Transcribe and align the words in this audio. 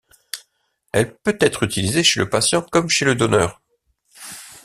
Elle 0.93 1.15
peut 1.15 1.37
être 1.39 1.61
utilisée 1.61 2.03
chez 2.03 2.19
le 2.21 2.27
patient 2.27 2.63
comme 2.63 2.89
chez 2.89 3.05
le 3.05 3.13
donneur. 3.13 3.61